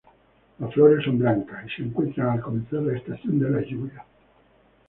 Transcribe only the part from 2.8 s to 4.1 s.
la estación de las lluvias.